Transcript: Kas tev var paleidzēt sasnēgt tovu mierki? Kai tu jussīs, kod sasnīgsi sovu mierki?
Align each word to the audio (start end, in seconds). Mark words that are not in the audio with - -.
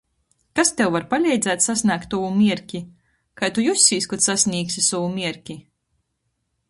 Kas 0.59 0.71
tev 0.77 0.87
var 0.93 1.03
paleidzēt 1.11 1.65
sasnēgt 1.65 2.09
tovu 2.13 2.31
mierki? 2.39 2.81
Kai 3.43 3.51
tu 3.59 3.67
jussīs, 3.67 4.09
kod 4.15 4.27
sasnīgsi 4.29 4.85
sovu 4.87 5.13
mierki? 5.21 5.59